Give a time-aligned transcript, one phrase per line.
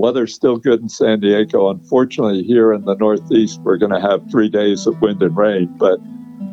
[0.00, 1.68] weather's still good in San Diego.
[1.68, 5.66] Unfortunately, here in the Northeast, we're going to have three days of wind and rain.
[5.76, 5.98] But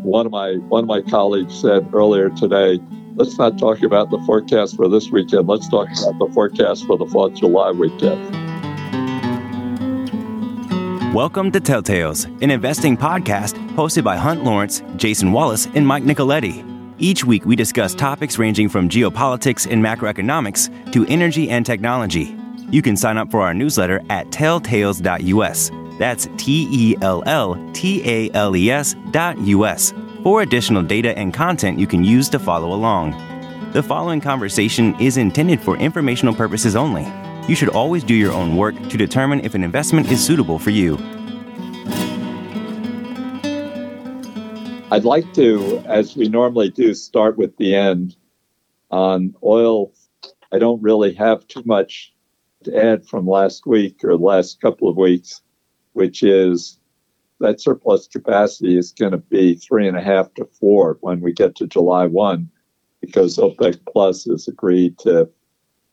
[0.03, 2.79] one of my one of my colleagues said earlier today,
[3.15, 5.47] let's not talk about the forecast for this weekend.
[5.47, 8.35] Let's talk about the forecast for the Fourth of July weekend.
[11.13, 16.65] Welcome to Telltales, an investing podcast hosted by Hunt Lawrence, Jason Wallace, and Mike Nicoletti.
[16.99, 22.36] Each week, we discuss topics ranging from geopolitics and macroeconomics to energy and technology.
[22.69, 25.71] You can sign up for our newsletter at telltales.us.
[25.97, 31.17] That's T E L L T A L E S dot US for additional data
[31.17, 33.11] and content you can use to follow along.
[33.71, 37.07] The following conversation is intended for informational purposes only.
[37.47, 40.71] You should always do your own work to determine if an investment is suitable for
[40.71, 40.97] you.
[44.91, 48.17] I'd like to, as we normally do, start with the end.
[48.91, 49.93] On oil,
[50.51, 52.13] I don't really have too much
[52.67, 55.41] to add from last week or last couple of weeks,
[55.93, 56.79] which is
[57.39, 61.33] that surplus capacity is going to be three and a half to four when we
[61.33, 62.49] get to July 1,
[63.01, 65.29] because OPEC Plus has agreed to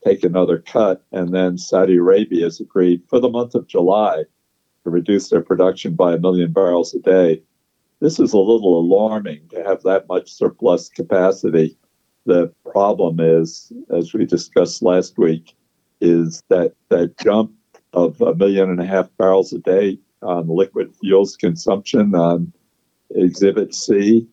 [0.04, 4.24] take another cut, and then Saudi Arabia has agreed for the month of July
[4.84, 7.42] to reduce their production by a million barrels a day
[8.04, 11.78] this is a little alarming to have that much surplus capacity.
[12.26, 15.56] The problem is, as we discussed last week,
[16.00, 17.52] is that that jump
[17.92, 22.52] of a million and a half barrels a day on liquid fuels consumption on
[23.14, 24.26] Exhibit C.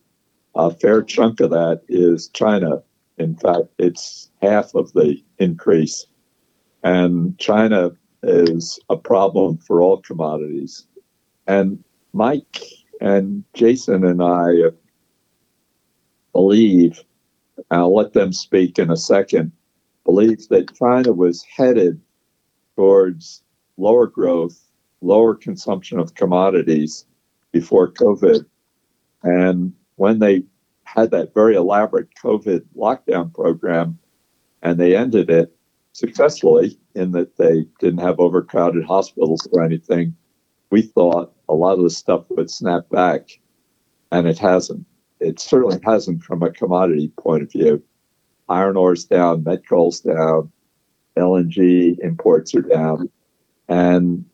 [0.54, 2.82] A fair chunk of that is China.
[3.18, 6.06] In fact, it's half of the increase.
[6.82, 10.86] And China is a problem for all commodities.
[11.46, 12.62] And Mike
[13.00, 14.70] and Jason and I
[16.32, 17.02] believe,
[17.70, 19.52] I'll let them speak in a second,
[20.04, 22.00] believe that China was headed
[22.76, 23.42] towards
[23.76, 24.58] lower growth,
[25.00, 27.06] lower consumption of commodities
[27.52, 28.44] before COVID.
[29.22, 30.44] And when they
[30.84, 33.98] had that very elaborate COVID lockdown program
[34.62, 35.54] and they ended it
[35.92, 40.14] successfully in that they didn't have overcrowded hospitals or anything,
[40.70, 43.28] we thought a lot of the stuff would snap back,
[44.10, 44.86] and it hasn't.
[45.20, 47.82] It certainly hasn't from a commodity point of view.
[48.48, 50.50] Iron ore's down, met coal's down,
[51.16, 53.10] LNG imports are down,
[53.68, 54.24] and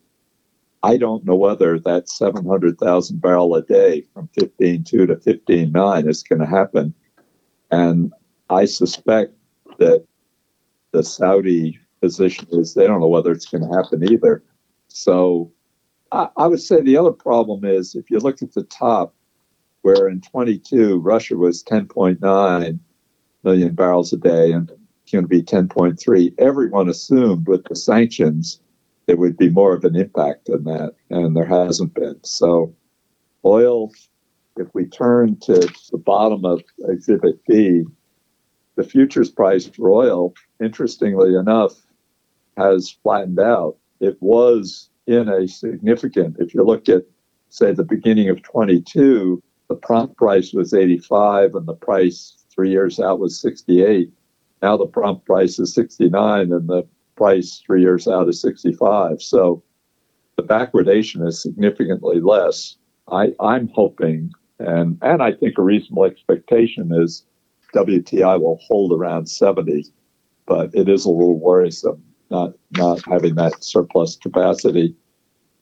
[0.82, 6.40] I don't know whether that 700,000 barrel a day from 15.2 to 15.9 is going
[6.40, 6.94] to happen.
[7.70, 8.12] And
[8.48, 9.34] I suspect
[9.78, 10.04] that
[10.92, 14.42] the Saudi position is they don't know whether it's going to happen either.
[14.86, 15.52] So
[16.12, 19.14] I, I would say the other problem is if you look at the top,
[19.82, 22.78] where in 22 Russia was 10.9
[23.48, 24.70] million barrels a day and
[25.10, 26.34] going to be 10.3.
[26.38, 28.60] Everyone assumed with the sanctions
[29.06, 32.20] there would be more of an impact than that, and there hasn't been.
[32.24, 32.74] So,
[33.42, 33.90] oil,
[34.58, 37.84] if we turn to the bottom of Exhibit B,
[38.76, 41.74] the futures price for oil, interestingly enough,
[42.58, 43.78] has flattened out.
[44.00, 47.04] It was in a significant, if you look at,
[47.48, 52.98] say, the beginning of 22, the prompt price was 85 and the price three years
[52.98, 54.12] out was 68.
[54.62, 59.22] Now the prompt price is 69 and the price three years out is 65.
[59.22, 59.62] So
[60.34, 62.74] the backwardation is significantly less.
[63.12, 67.24] I, I'm hoping, and, and I think a reasonable expectation is
[67.74, 69.84] WTI will hold around 70,
[70.44, 74.94] but it is a little worrisome not not having that surplus capacity.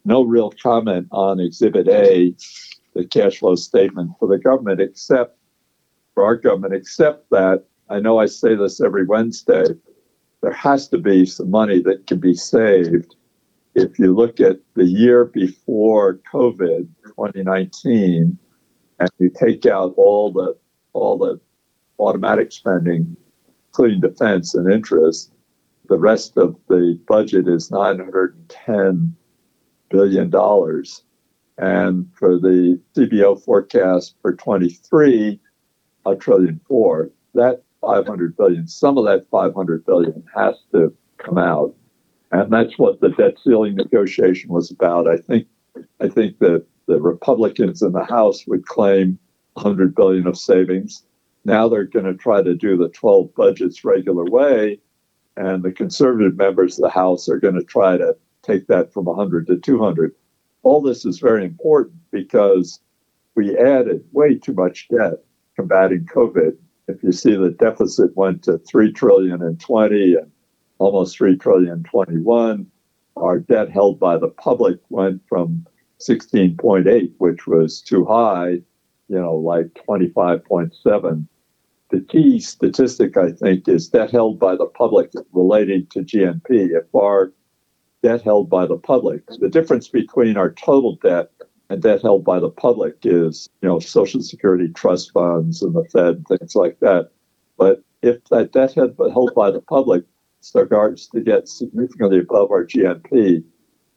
[0.04, 2.34] No real comment on Exhibit A,
[2.94, 5.35] the cash flow statement for the government, except
[6.16, 9.66] for our government, except that I know I say this every Wednesday.
[10.40, 13.14] There has to be some money that can be saved.
[13.74, 18.38] If you look at the year before COVID, 2019,
[18.98, 20.56] and you take out all the
[20.94, 21.38] all the
[21.98, 23.14] automatic spending,
[23.68, 25.32] including defense and interest,
[25.88, 29.14] the rest of the budget is 910
[29.90, 31.02] billion dollars.
[31.58, 35.40] And for the CBO forecast for 23,
[36.06, 41.74] a trillion four, that 500 billion, some of that 500 billion has to come out.
[42.32, 45.08] And that's what the debt ceiling negotiation was about.
[45.08, 45.46] I think,
[46.00, 49.18] I think that the Republicans in the House would claim
[49.54, 51.02] 100 billion of savings.
[51.44, 54.80] Now they're going to try to do the 12 budgets regular way
[55.36, 59.04] and the conservative members of the House are going to try to take that from
[59.04, 60.14] 100 to 200.
[60.62, 62.80] All this is very important because
[63.34, 65.22] we added way too much debt
[65.56, 66.56] combating COVID.
[66.88, 70.30] If you see the deficit went to 3 trillion in 20 and
[70.78, 72.66] almost 3 trillion in 21,
[73.16, 75.66] our debt held by the public went from
[76.00, 78.50] 16.8, which was too high,
[79.08, 81.26] you know, like 25.7.
[81.90, 86.70] The key statistic, I think, is debt held by the public relating to GNP.
[86.70, 87.32] If our
[88.02, 91.30] debt held by the public, the difference between our total debt
[91.68, 95.84] and debt held by the public is, you know, Social Security trust funds and the
[95.84, 97.10] Fed, things like that.
[97.58, 100.04] But if that debt held by the public
[100.40, 103.42] starts to get significantly above our GNP,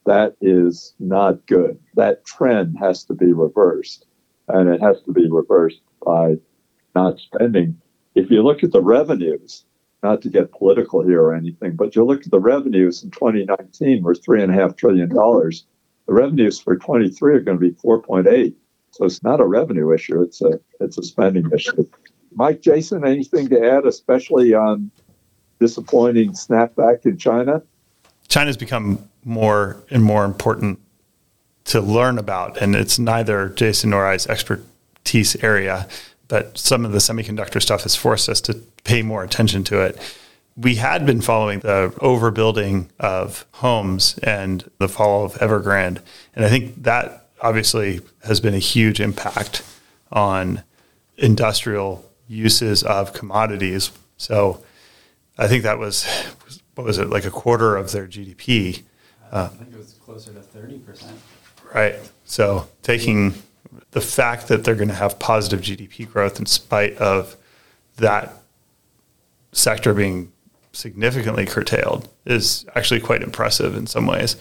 [0.06, 1.77] that is not good.
[1.95, 4.06] That trend has to be reversed,
[4.48, 6.38] and it has to be reversed by
[6.95, 7.80] not spending.
[8.16, 9.66] If you look at the revenues,
[10.01, 14.01] not to get political here or anything, but you look at the revenues in 2019
[14.01, 15.66] were three and a half trillion dollars.
[16.09, 18.56] The revenues for 23 are going to be 4.8.
[18.89, 21.88] So it's not a revenue issue; it's a it's a spending issue.
[22.33, 24.89] Mike, Jason, anything to add, especially on
[25.59, 27.61] disappointing snapback in China?
[28.27, 30.79] China's become more and more important
[31.65, 35.88] to learn about, and it's neither Jason nor I's expertise area,
[36.27, 39.95] but some of the semiconductor stuff has forced us to pay more attention to it.
[40.59, 46.01] We had been following the overbuilding of homes and the fall of Evergrande,
[46.35, 49.63] and I think that obviously has been a huge impact
[50.11, 50.63] on
[51.15, 53.91] industrial uses of commodities.
[54.17, 54.61] So
[55.38, 56.06] I think that was
[56.75, 58.83] what was it like a quarter of their GDP.
[59.31, 61.17] Uh, I think it was closer to thirty percent.
[61.73, 61.95] Right.
[62.25, 63.33] So taking
[63.91, 67.38] the fact that they're going to have positive GDP growth in spite of
[67.95, 68.33] that
[69.51, 70.31] sector being
[70.71, 74.36] significantly curtailed is actually quite impressive in some ways.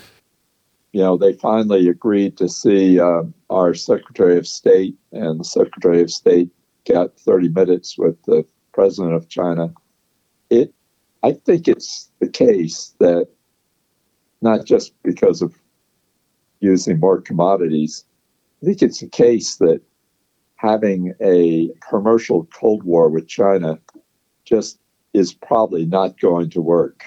[0.93, 6.01] You know, they finally agreed to see uh, our Secretary of State, and the Secretary
[6.01, 6.51] of State
[6.87, 9.73] got 30 minutes with the President of China.
[10.51, 10.73] It
[11.23, 13.29] I think it's the case that
[14.41, 15.55] not just because of
[16.61, 18.05] using more commodities,
[18.63, 19.81] I think it's the case that
[20.57, 23.79] having a commercial Cold War with China
[24.45, 24.79] just
[25.15, 27.05] is probably not going to work.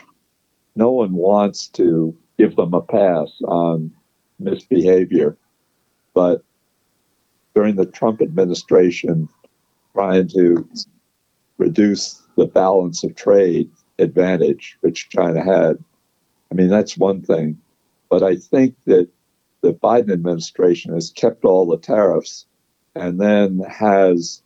[0.75, 3.91] No one wants to give them a pass on
[4.39, 5.37] misbehavior.
[6.13, 6.43] But
[7.53, 9.29] during the Trump administration,
[9.93, 10.67] trying to
[11.57, 13.69] reduce the balance of trade
[13.99, 15.77] advantage, which China had.
[16.51, 17.59] I mean, that's one thing.
[18.09, 19.09] But I think that
[19.61, 22.45] the Biden administration has kept all the tariffs
[22.95, 24.41] and then has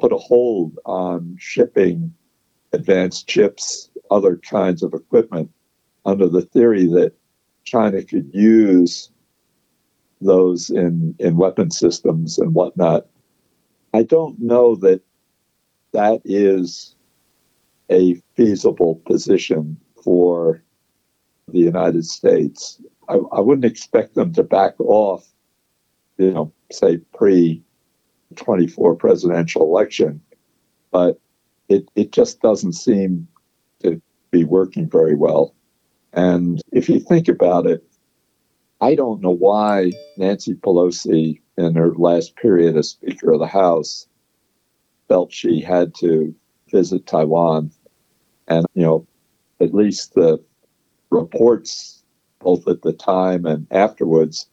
[0.00, 2.14] put a hold on shipping
[2.72, 5.50] advanced chips, other kinds of equipment,
[6.04, 7.12] under the theory that
[7.64, 9.10] China could use
[10.20, 13.06] those in, in weapon systems and whatnot.
[13.92, 15.02] I don't know that
[15.92, 16.94] that is
[17.90, 20.62] a feasible position for
[21.48, 22.80] the United States.
[23.08, 25.26] I, I wouldn't expect them to back off,
[26.16, 27.62] you know, say pre
[28.36, 30.20] 24 presidential election,
[30.92, 31.18] but
[31.70, 33.28] it, it just doesn't seem
[33.82, 35.54] to be working very well.
[36.12, 37.84] And if you think about it,
[38.80, 44.06] I don't know why Nancy Pelosi, in her last period as Speaker of the House,
[45.08, 46.34] felt she had to
[46.70, 47.70] visit Taiwan
[48.48, 49.06] and, you know,
[49.60, 50.42] at least the
[51.10, 52.02] reports,
[52.40, 54.48] both at the time and afterwards,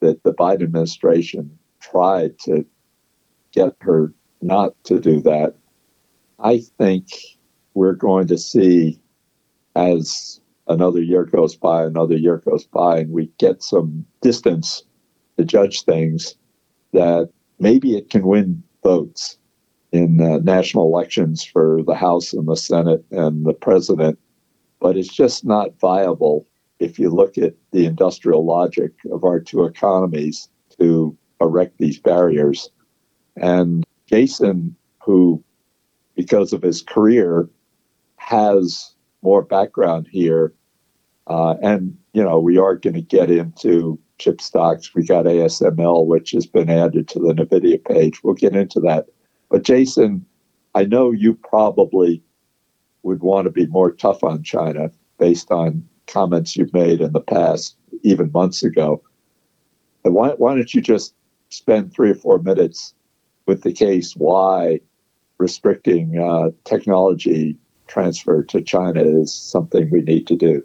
[0.00, 2.64] that the Biden administration tried to
[3.52, 5.54] get her not to do that.
[6.42, 7.06] I think
[7.74, 9.00] we're going to see
[9.76, 14.82] as another year goes by, another year goes by, and we get some distance
[15.36, 16.36] to judge things
[16.92, 19.38] that maybe it can win votes
[19.92, 24.18] in uh, national elections for the House and the Senate and the president,
[24.80, 26.46] but it's just not viable
[26.78, 32.70] if you look at the industrial logic of our two economies to erect these barriers.
[33.36, 35.42] And Jason, who,
[36.20, 37.48] because of his career,
[38.16, 40.52] has more background here,
[41.26, 44.94] uh, and you know we are going to get into chip stocks.
[44.94, 48.22] We got ASML, which has been added to the Nvidia page.
[48.22, 49.06] We'll get into that
[49.50, 50.24] but Jason,
[50.74, 52.22] I know you probably
[53.02, 57.20] would want to be more tough on China based on comments you've made in the
[57.20, 59.02] past, even months ago.
[60.04, 61.14] And why, why don't you just
[61.50, 62.94] spend three or four minutes
[63.46, 64.80] with the case why
[65.40, 67.56] restricting uh, technology
[67.86, 70.62] transfer to China is something we need to do?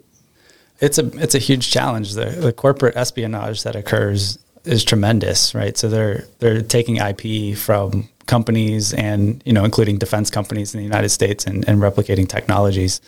[0.80, 2.12] It's a it's a huge challenge.
[2.12, 5.76] The, the corporate espionage that occurs is tremendous, right?
[5.76, 10.84] So they're they're taking IP from companies and you know including defense companies in the
[10.84, 13.00] United States and, and replicating technologies.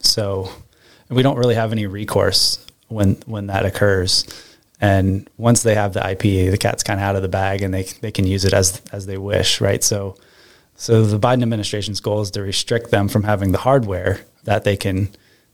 [0.00, 0.50] So
[1.08, 4.24] we don't really have any recourse when when that occurs.
[4.80, 7.72] And once they have the IP, the cat's kind of out of the bag, and
[7.72, 9.82] they they can use it as as they wish, right?
[9.82, 10.16] So,
[10.76, 14.76] so the Biden administration's goal is to restrict them from having the hardware that they
[14.76, 15.08] can,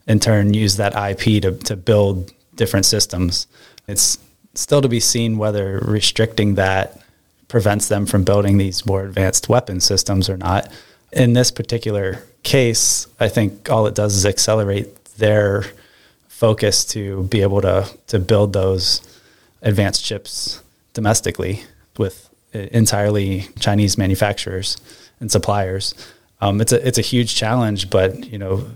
[0.07, 3.47] in turn, use that IP to to build different systems.
[3.87, 4.19] It's
[4.55, 7.00] still to be seen whether restricting that
[7.49, 10.71] prevents them from building these more advanced weapon systems or not.
[11.12, 15.64] In this particular case, I think all it does is accelerate their
[16.29, 19.00] focus to be able to to build those
[19.62, 20.61] advanced chips
[20.93, 21.62] domestically
[21.97, 24.76] with eh, entirely Chinese manufacturers
[25.23, 25.95] and suppliers.
[26.43, 28.67] Um, it's a it's a huge challenge, but you know,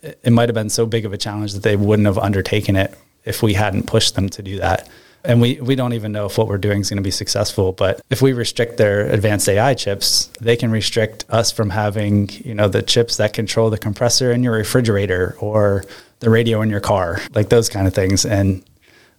[0.00, 2.94] it might have been so big of a challenge that they wouldn't have undertaken it
[3.24, 4.88] if we hadn't pushed them to do that.
[5.24, 7.70] And we, we don't even know if what we're doing is going to be successful.
[7.70, 12.56] But if we restrict their advanced AI chips, they can restrict us from having, you
[12.56, 15.84] know, the chips that control the compressor in your refrigerator or
[16.18, 18.26] the radio in your car, like those kind of things.
[18.26, 18.64] And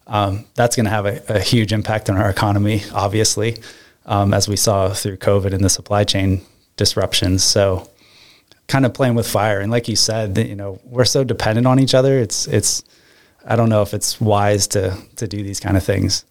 [0.06, 3.58] um, that's going to have a, a, huge impact on our economy, obviously,
[4.06, 6.42] um, as we saw through COVID and the supply chain
[6.78, 7.44] disruptions.
[7.44, 7.90] So,
[8.68, 9.60] kind of playing with fire.
[9.60, 12.18] And like you said, you know, we're so dependent on each other.
[12.18, 12.84] It's it's
[13.46, 16.26] I don't know if it's wise to to do these kind of things.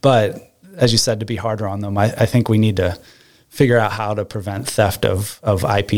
[0.00, 2.98] But as you said, to be harder on them, I, I think we need to
[3.48, 5.92] figure out how to prevent theft of of IP.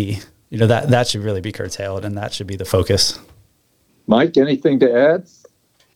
[0.49, 3.19] You know that that should really be curtailed, and that should be the focus.
[4.07, 5.29] Mike, anything to add?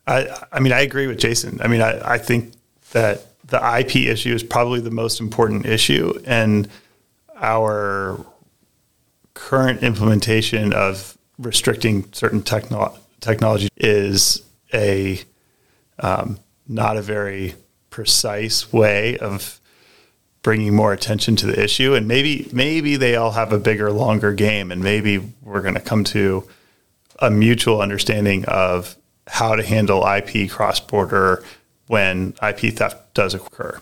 [0.07, 1.61] I I mean I agree with Jason.
[1.63, 2.53] I mean I, I think
[2.93, 6.69] that the IP issue is probably the most important issue, and
[7.37, 8.25] our
[9.35, 15.21] current implementation of restricting certain techno- technology is a
[15.99, 17.55] um, not a very
[17.91, 19.61] precise way of
[20.43, 21.95] bringing more attention to the issue.
[21.95, 25.81] And maybe maybe they all have a bigger longer game and maybe we're going to
[25.81, 26.49] come to
[27.19, 31.43] a mutual understanding of how to handle IP cross border
[31.87, 33.81] when IP theft does occur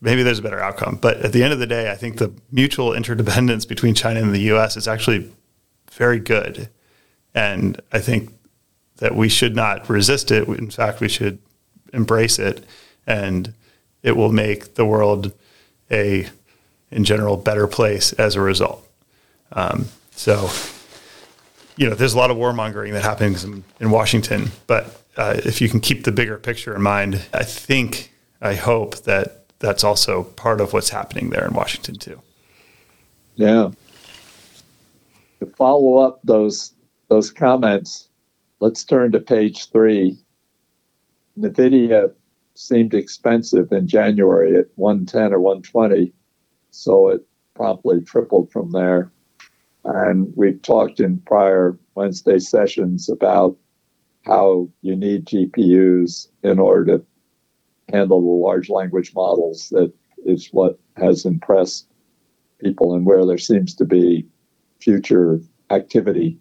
[0.00, 2.32] maybe there's a better outcome but at the end of the day I think the
[2.50, 5.30] mutual interdependence between China and the US is actually
[5.90, 6.68] very good
[7.34, 8.32] and I think
[8.98, 10.48] that we should not resist it.
[10.48, 11.38] In fact, we should
[11.92, 12.64] embrace it,
[13.06, 13.54] and
[14.02, 15.32] it will make the world
[15.90, 16.28] a,
[16.90, 18.86] in general, better place as a result.
[19.52, 20.50] Um, so,
[21.76, 25.60] you know, there's a lot of warmongering that happens in, in Washington, but uh, if
[25.60, 30.24] you can keep the bigger picture in mind, I think, I hope that that's also
[30.24, 32.20] part of what's happening there in Washington too.
[33.34, 33.70] Yeah.
[35.40, 36.74] To follow up those
[37.08, 38.08] those comments,
[38.60, 40.18] Let's turn to page three.
[41.38, 42.12] NVIDIA
[42.54, 46.12] seemed expensive in January at 110 or 120,
[46.70, 47.24] so it
[47.54, 49.12] promptly tripled from there.
[49.84, 53.56] And we've talked in prior Wednesday sessions about
[54.22, 57.04] how you need GPUs in order to
[57.92, 59.92] handle the large language models that
[60.24, 61.86] is what has impressed
[62.60, 64.26] people and where there seems to be
[64.80, 65.40] future
[65.70, 66.38] activity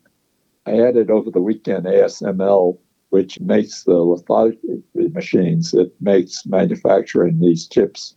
[0.68, 2.78] I added over the weekend ASML,
[3.10, 5.74] which makes the lithography machines.
[5.74, 8.16] It makes manufacturing these chips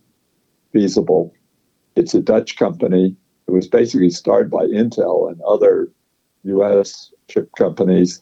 [0.73, 1.33] feasible.
[1.95, 3.15] It's a Dutch company.
[3.47, 5.93] It was basically started by Intel and other
[6.43, 7.13] U.S.
[7.29, 8.21] chip companies,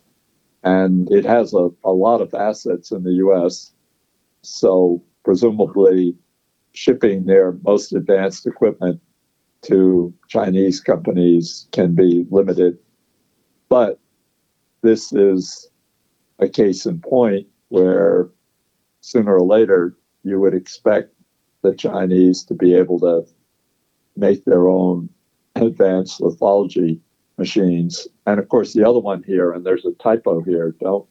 [0.63, 3.71] and it has a, a lot of assets in the U.S.
[4.41, 6.15] So presumably,
[6.73, 9.01] shipping their most advanced equipment
[9.63, 12.77] to Chinese companies can be limited.
[13.67, 13.99] But
[14.81, 15.69] this is
[16.39, 18.29] a case in point where
[19.01, 21.13] sooner or later you would expect
[21.61, 23.25] the Chinese to be able to
[24.15, 25.09] make their own
[25.55, 26.99] advanced lithology
[27.37, 28.07] machines.
[28.25, 30.75] And of course, the other one here, and there's a typo here.
[30.79, 31.08] Don't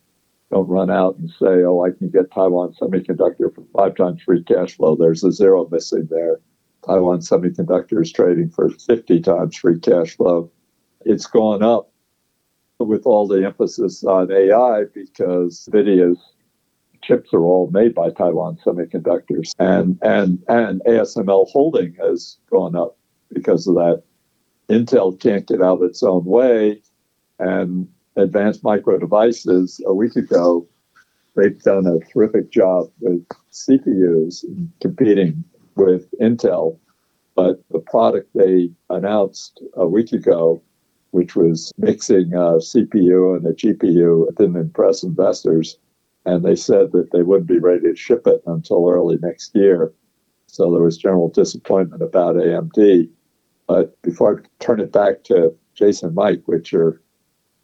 [0.50, 4.42] don't run out and say, "Oh, I can get Taiwan Semiconductor for five times free
[4.42, 6.40] cash flow." There's a zero missing there.
[6.86, 10.50] Taiwan Semiconductor is trading for 50 times free cash flow.
[11.04, 11.90] It's gone up
[12.78, 16.18] with all the emphasis on AI because NVIDIA's
[17.02, 22.96] chips are all made by Taiwan Semiconductors, and and and ASML holding has gone up
[23.32, 24.02] because of that.
[24.68, 26.82] Intel can't get out of its own way,
[27.38, 30.66] and Advanced Micro Devices a week ago
[31.36, 34.44] they've done a terrific job with CPUs
[34.80, 35.44] competing
[35.76, 36.78] with Intel,
[37.36, 40.60] but the product they announced a week ago
[41.10, 45.78] which was mixing uh, a CPU and a GPU, didn't impress investors.
[46.26, 49.92] And they said that they wouldn't be ready to ship it until early next year.
[50.46, 53.08] So there was general disappointment about AMD.
[53.66, 57.00] But before I turn it back to Jason Mike, which are,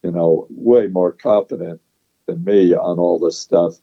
[0.04, 1.80] you know, way more confident
[2.26, 3.74] than me on all this stuff.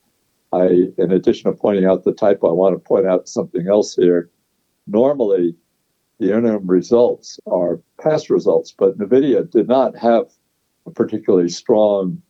[0.54, 3.96] I, in addition to pointing out the typo, I want to point out something else
[3.96, 4.30] here.
[4.86, 5.56] Normally,
[6.20, 10.26] the interim results are past results, but NVIDIA did not have
[10.86, 12.22] a particularly strong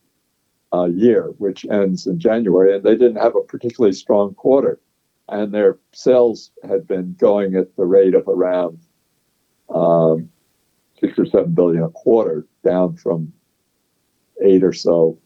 [0.74, 4.80] uh, year, which ends in January, and they didn't have a particularly strong quarter.
[5.28, 8.80] And their sales had been going at the rate of around
[9.70, 10.30] um,
[11.00, 13.34] six or seven billion a quarter, down from
[14.42, 15.18] eight or so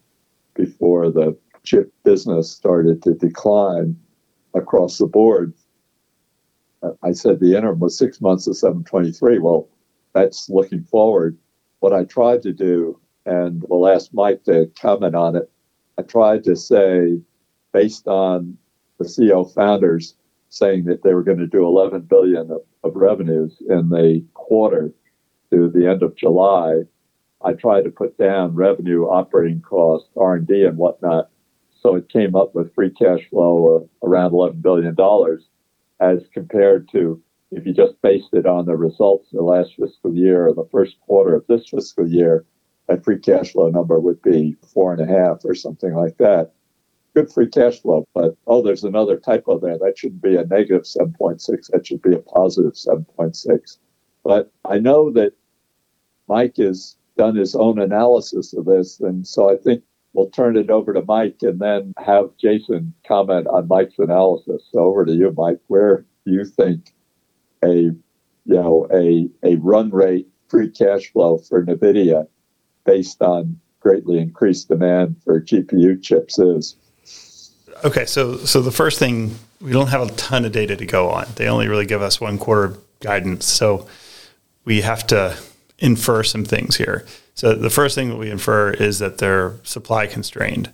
[0.53, 3.97] before the chip business started to decline
[4.53, 5.53] across the board.
[7.01, 9.39] I said the interim was six months of 723.
[9.39, 9.67] Well,
[10.13, 11.37] that's looking forward.
[11.79, 15.49] What I tried to do, and we'll ask Mike to comment on it,
[15.97, 17.19] I tried to say,
[17.73, 18.57] based on
[18.99, 20.15] the CEO founders
[20.49, 24.93] saying that they were going to do 11 billion of, of revenues in the quarter
[25.51, 26.81] to the end of July,
[27.45, 31.29] I tried to put down revenue, operating costs, R&D, and whatnot.
[31.79, 34.95] So it came up with free cash flow of around $11 billion
[35.99, 37.21] as compared to
[37.51, 40.67] if you just based it on the results of the last fiscal year or the
[40.71, 42.43] first quarter of this fiscal year,
[42.87, 46.51] that free cash flow number would be four and a half or something like that.
[47.13, 49.77] Good free cash flow, but oh, there's another typo there.
[49.77, 51.71] That shouldn't be a negative 7.6.
[51.71, 53.77] That should be a positive 7.6.
[54.23, 55.33] But I know that
[56.27, 60.69] Mike has done his own analysis of this, and so I think we'll turn it
[60.69, 64.63] over to Mike and then have Jason comment on Mike's analysis.
[64.71, 65.59] So over to you, Mike.
[65.67, 66.93] Where do you think
[67.63, 67.95] a you
[68.45, 72.27] know a a run rate free cash flow for NVIDIA
[72.85, 76.75] based on greatly increased demand for GPU chips is?
[77.83, 81.09] Okay, so so the first thing we don't have a ton of data to go
[81.09, 81.27] on.
[81.35, 83.87] They only really give us one quarter guidance, so
[84.63, 85.37] we have to
[85.79, 87.05] infer some things here.
[87.33, 90.71] So the first thing that we infer is that they're supply constrained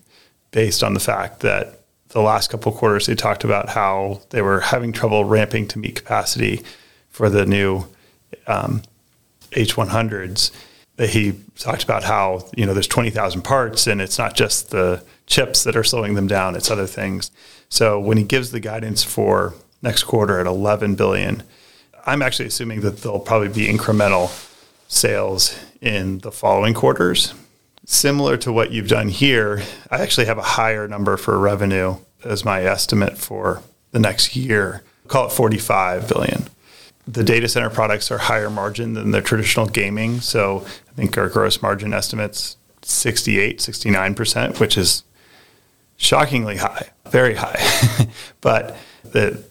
[0.52, 1.80] based on the fact that
[2.10, 5.96] the last couple quarters they talked about how they were having trouble ramping to meet
[5.96, 6.62] capacity
[7.10, 7.86] for the new
[8.48, 8.82] um,
[9.52, 10.52] H100s.
[11.00, 15.64] He talked about how you know there's 20,000 parts and it's not just the chips
[15.64, 17.32] that are slowing them down; it's other things.
[17.70, 21.42] So when he gives the guidance for next quarter at 11 billion,
[22.06, 24.30] I'm actually assuming that they'll probably be incremental
[24.92, 27.34] sales in the following quarters.
[27.86, 32.46] Similar to what you've done here, I actually have a higher number for revenue as
[32.46, 34.84] my estimate for the next year.
[35.08, 36.44] Call it 45 billion.
[37.08, 40.20] The data center products are higher margin than the traditional gaming.
[40.20, 45.04] So I think our gross margin estimates 68, 69%, which is
[45.98, 47.60] shockingly high, very high.
[48.42, 49.44] but the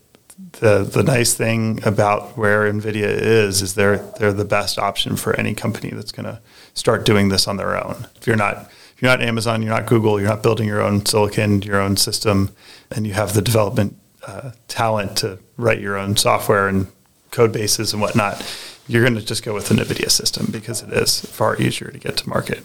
[0.53, 5.35] the the nice thing about where Nvidia is is they're they're the best option for
[5.37, 6.41] any company that's going to
[6.75, 8.07] start doing this on their own.
[8.17, 11.07] If you're not if you're not Amazon, you're not Google, you're not building your own
[11.07, 12.55] silicon, your own system,
[12.91, 16.87] and you have the development uh, talent to write your own software and
[17.31, 18.45] code bases and whatnot,
[18.89, 21.99] you're going to just go with the NVIDIA system because it is far easier to
[21.99, 22.65] get to market.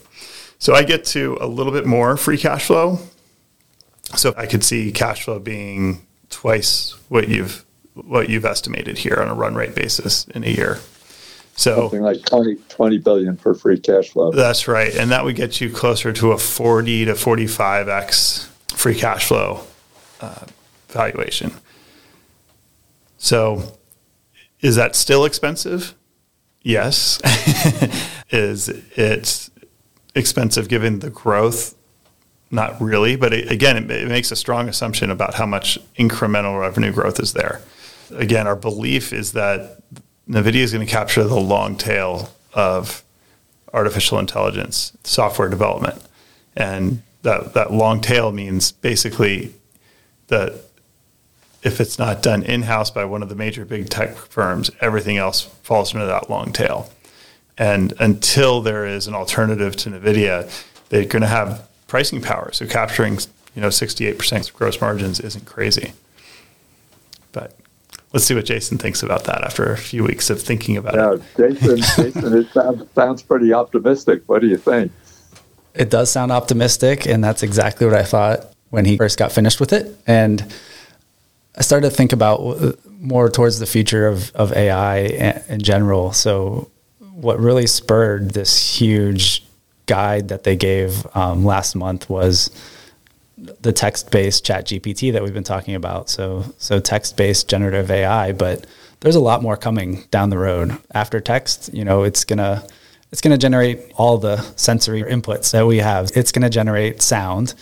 [0.59, 2.99] So I get to a little bit more free cash flow.
[4.15, 6.05] So I could see cash flow being
[6.35, 10.79] twice what you've what you've estimated here on a run rate basis in a year.
[11.55, 14.31] So something like 20, 20 billion for free cash flow.
[14.31, 14.93] That's right.
[14.93, 19.61] And that would get you closer to a 40 to 45x free cash flow
[20.19, 20.45] uh,
[20.89, 21.51] valuation.
[23.17, 23.77] So
[24.59, 25.95] is that still expensive?
[26.61, 27.21] Yes.
[28.29, 29.49] is it
[30.13, 31.75] expensive given the growth
[32.55, 36.59] not really, but it, again, it, it, makes a strong assumption about how much incremental
[36.59, 37.61] revenue growth is there.
[38.11, 39.81] Again, our belief is that
[40.29, 43.03] NVIDIA is going to capture the long tail of
[43.73, 46.01] artificial intelligence software development.
[46.55, 49.53] And that, that long tail means basically
[50.27, 50.53] that
[51.61, 55.17] if it's not done in house by one of the major big tech firms, everything
[55.17, 56.91] else falls into that long tail.
[57.57, 60.49] And until there is an alternative to NVIDIA,
[60.89, 62.51] they're going to have pricing power.
[62.51, 63.19] So capturing,
[63.55, 65.93] you know, 68% gross margins isn't crazy.
[67.31, 67.55] But
[68.13, 71.13] let's see what Jason thinks about that after a few weeks of thinking about yeah,
[71.45, 71.55] it.
[71.59, 74.23] Jason, Jason, it sounds, sounds pretty optimistic.
[74.27, 74.91] What do you think?
[75.73, 79.59] It does sound optimistic, and that's exactly what I thought when he first got finished
[79.59, 79.93] with it.
[80.07, 80.53] And
[81.57, 84.99] I started to think about more towards the future of, of AI
[85.49, 86.13] in general.
[86.13, 86.69] So,
[86.99, 89.44] what really spurred this huge
[89.85, 92.49] guide that they gave um, last month was
[93.37, 96.09] the text-based ChatGPT that we've been talking about.
[96.09, 98.65] So so text-based generative AI, but
[99.01, 100.77] there's a lot more coming down the road.
[100.93, 102.65] After text, you know, it's gonna
[103.11, 106.11] it's gonna generate all the sensory inputs that we have.
[106.15, 107.53] It's gonna generate sound.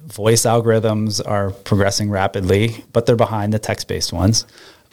[0.00, 4.46] Voice algorithms are progressing rapidly, but they're behind the text based ones.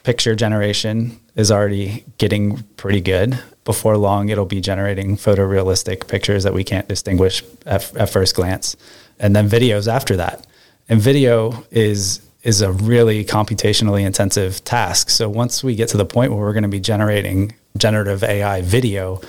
[0.04, 3.38] Picture generation is already getting pretty good.
[3.68, 8.78] Before long, it'll be generating photorealistic pictures that we can't distinguish at, at first glance.
[9.20, 10.48] And then videos after that.
[10.88, 15.10] And video is is a really computationally intensive task.
[15.10, 18.62] So once we get to the point where we're going to be generating generative AI
[18.62, 19.20] video,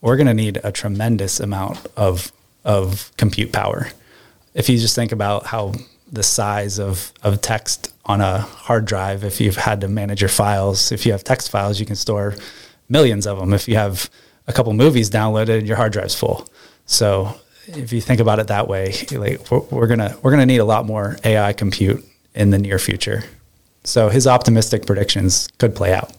[0.00, 2.32] we're going to need a tremendous amount of
[2.64, 3.90] of compute power.
[4.54, 5.74] If you just think about how
[6.10, 10.30] the size of, of text on a hard drive, if you've had to manage your
[10.30, 12.34] files, if you have text files, you can store
[12.88, 13.52] millions of them.
[13.52, 14.10] If you have
[14.46, 16.48] a couple movies downloaded, and your hard drive's full.
[16.86, 17.34] So
[17.68, 20.64] if you think about it that way, like we're, we're gonna we're gonna need a
[20.64, 23.24] lot more AI compute in the near future.
[23.84, 26.12] So his optimistic predictions could play out.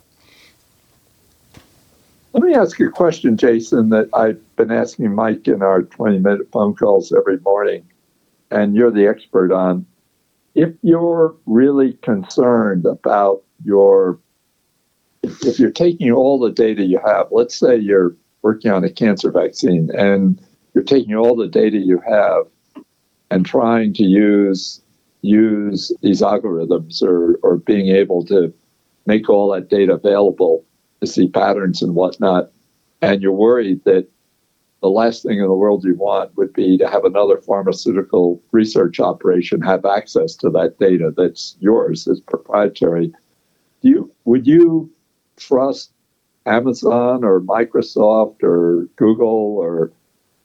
[2.34, 6.19] Let me ask you a question, Jason, that I've been asking Mike in our 20
[6.19, 7.84] minute phone calls every morning,
[8.51, 9.86] and you're the expert on.
[10.53, 14.19] If you're really concerned about your,
[15.44, 19.32] if, you're taking all the data you have, let's say you're working on a cancer
[19.32, 20.42] vaccine and
[20.74, 22.46] you're taking all the data you have
[23.32, 24.82] and trying to use
[25.22, 28.54] use these algorithms or, or being able to
[29.06, 30.63] make all that data available
[31.02, 32.52] to see patterns and whatnot.
[33.02, 34.08] And you're worried that
[34.82, 39.00] the last thing in the world you want would be to have another pharmaceutical research
[39.00, 43.12] operation have access to that data that's yours, it's proprietary.
[43.82, 44.89] Do you would you
[45.39, 45.91] trust
[46.45, 49.91] Amazon or Microsoft or Google or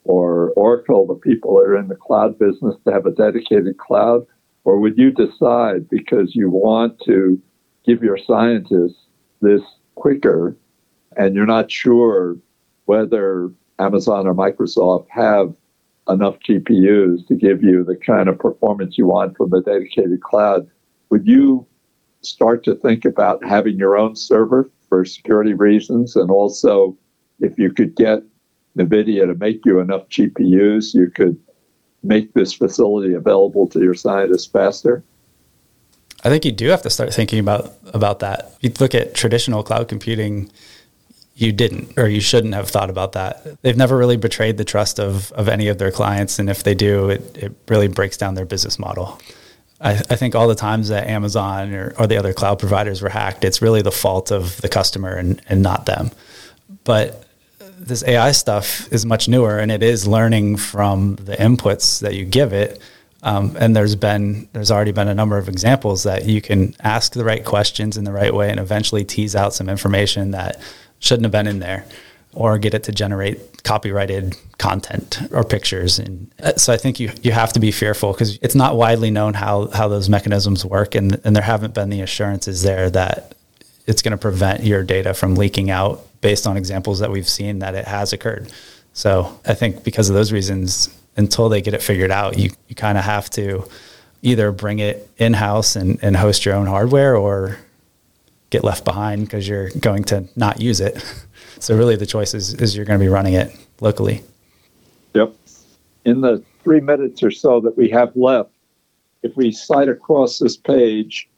[0.04, 4.26] or Oracle, the people that are in the cloud business, to have a dedicated cloud?
[4.64, 7.40] Or would you decide because you want to
[7.86, 9.06] give your scientists
[9.40, 9.62] this
[9.94, 10.56] quicker
[11.16, 12.36] and you're not sure
[12.86, 15.54] whether Amazon or Microsoft have
[16.08, 20.68] enough GPUs to give you the kind of performance you want from the dedicated cloud,
[21.10, 21.66] would you
[22.20, 26.14] start to think about having your own server for security reasons?
[26.14, 26.96] And also,
[27.40, 28.22] if you could get
[28.78, 31.36] NVIDIA to make you enough GPUs, you could
[32.04, 35.02] make this facility available to your scientists faster?
[36.22, 38.52] I think you do have to start thinking about about that.
[38.62, 40.50] If you look at traditional cloud computing,
[41.34, 43.60] you didn't or you shouldn't have thought about that.
[43.62, 46.74] They've never really betrayed the trust of of any of their clients, and if they
[46.74, 49.20] do, it, it really breaks down their business model.
[49.80, 53.08] I, I think all the times that Amazon or, or the other cloud providers were
[53.08, 56.10] hacked, it's really the fault of the customer and, and not them.
[56.84, 57.24] But
[57.78, 62.24] this AI stuff is much newer and it is learning from the inputs that you
[62.24, 62.80] give it.
[63.22, 67.14] Um, and there's been there's already been a number of examples that you can ask
[67.14, 70.60] the right questions in the right way and eventually tease out some information that
[70.98, 71.86] shouldn't have been in there
[72.34, 77.10] or get it to generate copyrighted content or pictures and uh, so I think you
[77.22, 80.94] you have to be fearful because it's not widely known how how those mechanisms work
[80.94, 83.34] and and there haven't been the assurances there that
[83.86, 87.58] it's going to prevent your data from leaking out based on examples that we've seen
[87.58, 88.50] that it has occurred.
[88.94, 92.74] So I think because of those reasons, until they get it figured out, you, you
[92.74, 93.68] kind of have to
[94.22, 97.58] either bring it in house and, and host your own hardware or
[98.50, 101.04] get left behind because you're going to not use it.
[101.58, 104.22] So really the choice is, is you're going to be running it locally.
[105.14, 105.34] Yep.
[106.04, 108.50] In the three minutes or so that we have left,
[109.22, 111.28] if we slide across this page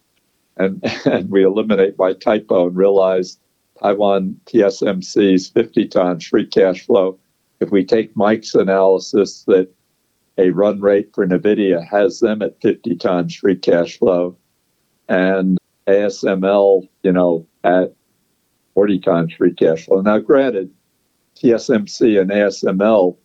[0.57, 3.38] and, and we eliminate my typo and realize
[3.81, 7.18] Taiwan TSMC's 50 times free cash flow.
[7.61, 9.68] If we take Mike's analysis that
[10.38, 14.37] a run rate for NVIDIA has them at 50 times free cash flow
[15.09, 17.94] and ASML, you know, at
[18.77, 20.03] 40 times free cash flow.
[20.03, 20.71] Now, granted,
[21.37, 23.17] TSMC and ASML,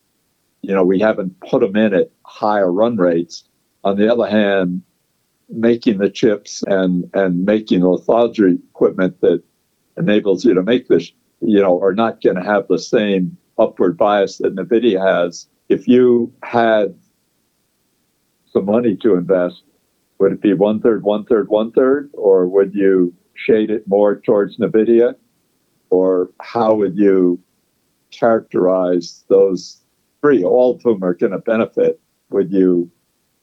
[0.62, 3.44] you know, we haven't put them in at higher run rates.
[3.84, 4.82] On the other hand,
[5.50, 9.44] making the chips and, and making lithography equipment that
[9.98, 11.12] enables you to make this,
[11.42, 15.48] you know, are not going to have the same upward bias that NVIDIA has.
[15.68, 16.98] If you had
[18.54, 19.64] some money to invest,
[20.18, 24.22] would it be one third, one third, one third, or would you shade it more
[24.22, 25.16] towards NVIDIA?
[25.91, 27.39] Or how would you
[28.10, 29.82] characterize those
[30.21, 31.99] three, all of whom are going to benefit?
[32.32, 32.89] Would you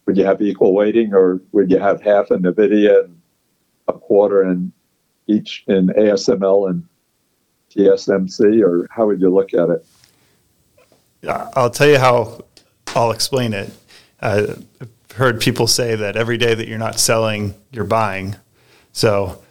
[0.06, 3.20] would you have equal weighting, or would you have half in NVIDIA and
[3.88, 4.72] a quarter in
[5.26, 6.82] each in ASML and
[7.70, 9.86] TSMC, or how would you look at it?
[11.54, 12.42] I'll tell you how
[12.94, 13.70] I'll explain it.
[14.20, 18.36] Uh, I've heard people say that every day that you're not selling, you're buying.
[18.92, 19.42] So,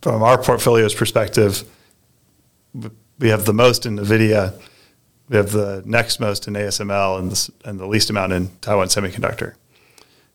[0.00, 1.62] from our portfolio's perspective,
[2.74, 4.58] we have the most in NVIDIA,
[5.28, 8.88] we have the next most in ASML, and the, and the least amount in Taiwan
[8.88, 9.54] Semiconductor.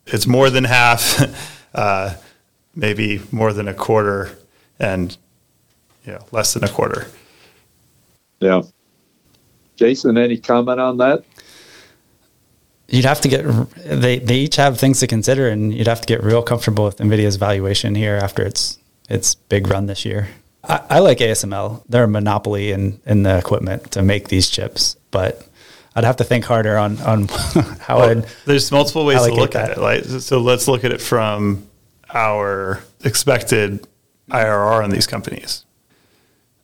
[0.06, 1.22] it's more than half,
[1.76, 2.16] uh,
[2.76, 4.38] maybe more than a quarter,
[4.80, 5.18] and
[6.06, 7.08] you know less than a quarter.
[8.40, 8.62] Yeah.
[9.76, 11.24] Jason, any comment on that?
[12.88, 13.44] You'd have to get
[13.86, 16.98] they they each have things to consider, and you'd have to get real comfortable with
[16.98, 20.30] Nvidia's valuation here after its its big run this year.
[20.68, 24.98] I, I like ASML; they're a monopoly in in the equipment to make these chips,
[25.12, 25.48] but
[25.96, 27.28] I'd have to think harder on on
[27.80, 28.26] how well, I'd.
[28.46, 29.72] There's multiple ways to look that.
[29.72, 29.82] at it.
[29.82, 31.68] Like, so let's look at it from
[32.14, 33.88] our expected
[34.30, 35.66] IRR on these companies.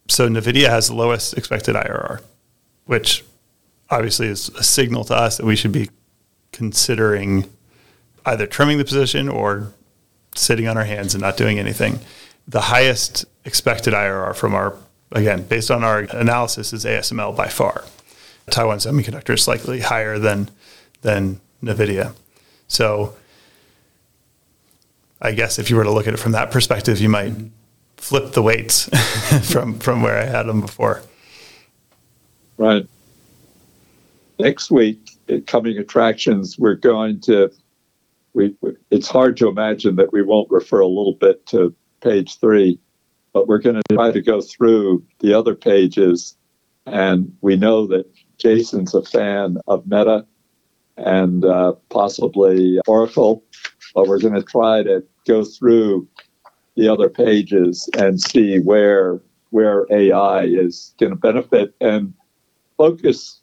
[0.07, 2.21] So Nvidia has the lowest expected IRR,
[2.85, 3.23] which
[3.89, 5.89] obviously is a signal to us that we should be
[6.51, 7.49] considering
[8.25, 9.73] either trimming the position or
[10.35, 11.99] sitting on our hands and not doing anything.
[12.47, 14.77] The highest expected IRR from our
[15.11, 17.85] again based on our analysis is ASML by far.
[18.49, 20.49] Taiwan Semiconductor is slightly higher than
[21.01, 22.13] than Nvidia.
[22.67, 23.15] So
[25.21, 27.33] I guess if you were to look at it from that perspective, you might
[27.97, 28.89] flip the weights
[29.51, 31.01] from from where I had them before.
[32.57, 32.87] Right.
[34.39, 37.51] Next week, at coming attractions, we're going to.
[38.33, 38.55] We,
[38.89, 42.79] it's hard to imagine that we won't refer a little bit to page three,
[43.33, 46.37] but we're going to try to go through the other pages.
[46.85, 48.05] And we know that
[48.37, 50.25] Jason's a fan of Meta
[50.97, 53.43] and uh, possibly Oracle,
[53.95, 56.07] but we're going to try to go through
[56.75, 62.11] the other pages and see where where AI is going to benefit and
[62.75, 63.39] focus,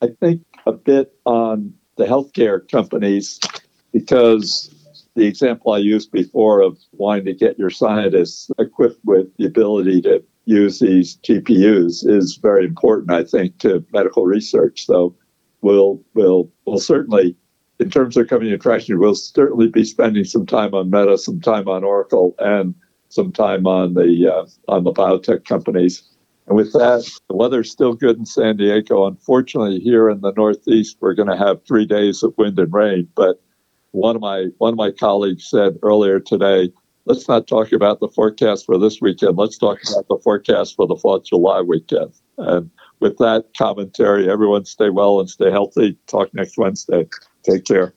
[0.00, 3.38] I think, a bit on the healthcare companies
[3.92, 4.74] because
[5.14, 10.00] the example I used before of wanting to get your scientists equipped with the ability
[10.02, 14.86] to use these GPUs is very important, I think, to medical research.
[14.86, 15.14] So
[15.60, 17.36] we'll we'll we'll certainly,
[17.78, 21.40] in terms of coming to attraction, we'll certainly be spending some time on Meta, some
[21.40, 22.74] time on Oracle, and
[23.08, 26.02] some time on the uh, on the biotech companies.
[26.48, 29.06] And with that, the weather's still good in San Diego.
[29.06, 33.08] Unfortunately, here in the Northeast, we're going to have three days of wind and rain.
[33.14, 33.40] But
[33.92, 36.70] one of my one of my colleagues said earlier today
[37.04, 39.36] let's not talk about the forecast for this weekend.
[39.36, 42.12] Let's talk about the forecast for the 4th of July weekend.
[42.38, 45.98] And with that commentary, everyone stay well and stay healthy.
[46.06, 47.08] Talk next Wednesday.
[47.42, 47.94] Take care.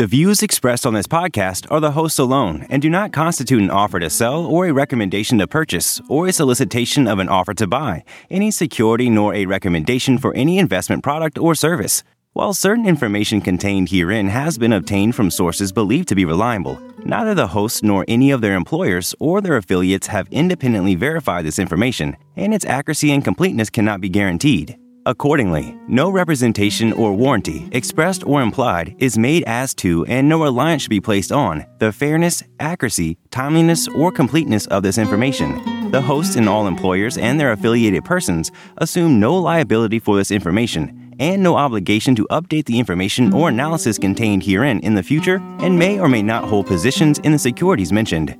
[0.00, 3.70] The views expressed on this podcast are the host alone and do not constitute an
[3.70, 7.66] offer to sell or a recommendation to purchase or a solicitation of an offer to
[7.66, 12.02] buy any security nor a recommendation for any investment product or service.
[12.32, 17.34] While certain information contained herein has been obtained from sources believed to be reliable, neither
[17.34, 22.16] the host nor any of their employers or their affiliates have independently verified this information,
[22.36, 24.78] and its accuracy and completeness cannot be guaranteed.
[25.10, 30.82] Accordingly, no representation or warranty, expressed or implied, is made as to and no reliance
[30.82, 35.90] should be placed on the fairness, accuracy, timeliness, or completeness of this information.
[35.90, 41.12] The hosts and all employers and their affiliated persons assume no liability for this information
[41.18, 45.76] and no obligation to update the information or analysis contained herein in the future and
[45.76, 48.36] may or may not hold positions in the securities mentioned.